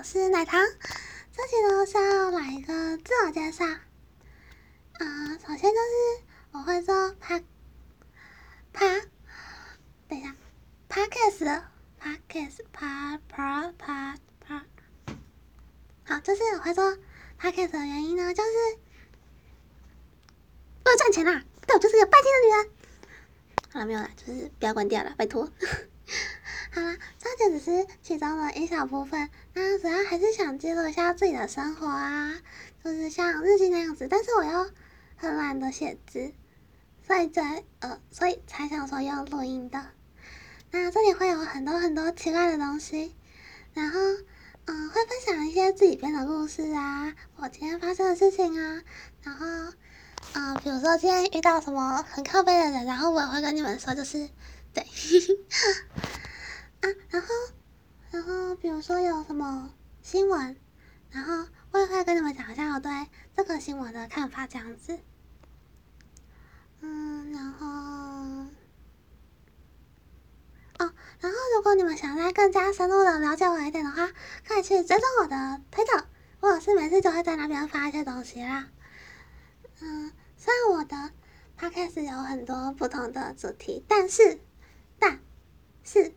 [0.00, 0.58] 我是奶糖。
[1.30, 3.66] 这期呢是要来一个自我介绍。
[3.66, 7.38] 啊，首先就是我会做趴
[8.72, 8.86] 趴，
[10.08, 10.34] 等一下
[10.88, 14.64] ，Podcast，Podcast，趴趴趴趴。
[16.04, 16.96] 好，就是我会做
[17.38, 18.50] Podcast 的原因呢，就是
[20.86, 21.44] 为了赚钱啦。
[21.66, 22.70] 对，我就是个拜金的女人。
[23.70, 25.50] 好了，没有了，就是不要关掉了，拜托。
[27.60, 29.28] 只是其中的一小部分。
[29.52, 32.40] 那主要还是想记录一下自己的生活啊，
[32.82, 34.08] 就是像日记那样子。
[34.08, 34.70] 但是我又
[35.16, 36.32] 很懒得写字，
[37.06, 39.84] 所以才呃，所以才想说用录音的。
[40.70, 43.14] 那这里会有很多很多奇怪的东西，
[43.74, 44.00] 然后
[44.64, 48.82] 嗯，会分享一些自己编的故事啊，我今天发生的事情啊，
[49.22, 49.46] 然后
[50.32, 54.30] 嗯，比如说今天遇到什么很靠背的人，然后我也会跟你们说，就是
[54.72, 54.82] 对。
[58.60, 60.54] 比如说有什么新闻，
[61.10, 62.90] 然后我也会跟你们讲一下我对
[63.34, 64.98] 这个新闻的看法，这样子。
[66.82, 67.66] 嗯，然后，
[70.78, 74.10] 哦，然后如果你们想再更加深入的了解我一点的话，
[74.46, 76.04] 可以去追踪我的推特，
[76.40, 78.68] 我是每次就会在那边发一些东西啦。
[79.80, 81.12] 嗯，虽然我的
[81.58, 84.38] podcast 有很多不同的主题，但是，
[84.98, 85.18] 但
[85.82, 86.12] 是。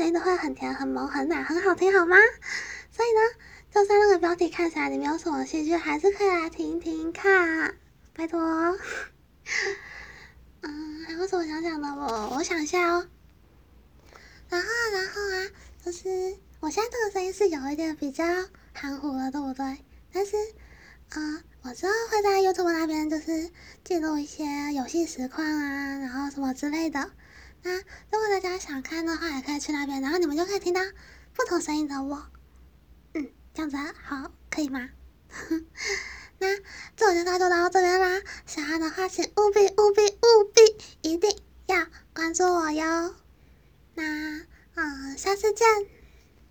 [0.00, 2.16] 声音都会很甜、很萌、很奶、很好听，好吗？
[2.90, 3.20] 所以呢，
[3.70, 7.74] 就算那个标题看起来里面有什么戏剧，还是可以来听听看，
[8.14, 8.40] 拜托。
[10.62, 11.88] 嗯，还有什么想讲的？
[11.88, 13.06] 我我想一下哦。
[14.48, 15.50] 然后，然后啊，
[15.84, 18.24] 就是我现在这个声音是有一点比较
[18.72, 19.84] 含糊了，对不对？
[20.14, 20.34] 但是，
[21.10, 23.50] 啊，我之后会在 YouTube 那边就是
[23.84, 27.10] 记录一些游戏实况啊，然后什么之类的。
[27.62, 30.80] 那如果大家想看的话，也可以去那边，然后你们就可以听到
[31.34, 32.26] 不同声音的我。
[33.14, 34.90] 嗯，这样子好，可以吗？
[36.38, 36.58] 那
[36.96, 41.30] 这我介绍就到这边啦，喜欢的话请务必务必务必一定
[41.66, 43.14] 要关注我哟。
[43.94, 45.66] 那嗯，下次见。